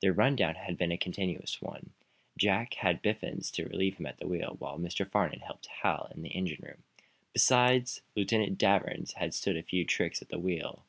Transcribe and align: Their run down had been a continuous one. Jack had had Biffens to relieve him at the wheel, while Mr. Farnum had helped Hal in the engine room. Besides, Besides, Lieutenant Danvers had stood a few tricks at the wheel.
Their 0.00 0.12
run 0.12 0.34
down 0.34 0.56
had 0.56 0.76
been 0.76 0.90
a 0.90 0.98
continuous 0.98 1.62
one. 1.62 1.90
Jack 2.36 2.74
had 2.74 2.96
had 2.96 3.00
Biffens 3.04 3.48
to 3.52 3.64
relieve 3.68 3.98
him 3.98 4.06
at 4.06 4.18
the 4.18 4.26
wheel, 4.26 4.56
while 4.58 4.76
Mr. 4.76 5.08
Farnum 5.08 5.38
had 5.38 5.46
helped 5.46 5.66
Hal 5.66 6.10
in 6.12 6.22
the 6.22 6.30
engine 6.34 6.64
room. 6.64 6.82
Besides, 7.32 8.02
Besides, 8.02 8.02
Lieutenant 8.16 8.58
Danvers 8.58 9.12
had 9.12 9.34
stood 9.34 9.56
a 9.56 9.62
few 9.62 9.84
tricks 9.84 10.20
at 10.20 10.30
the 10.30 10.40
wheel. 10.40 10.84